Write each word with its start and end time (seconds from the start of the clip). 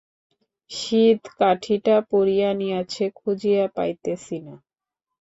সিঁধকাঠিটা 0.71 1.95
পড়িয়া 2.11 2.49
গিয়াছে 2.59 3.03
খুঁজিয়া 3.19 3.65
পাইতেছি 3.75 4.37
না। 4.45 4.55